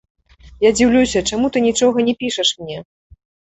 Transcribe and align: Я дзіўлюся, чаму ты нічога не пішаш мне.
Я 0.67 0.71
дзіўлюся, 0.77 1.23
чаму 1.31 1.53
ты 1.59 1.65
нічога 1.67 2.09
не 2.11 2.19
пішаш 2.25 2.57
мне. 2.67 2.83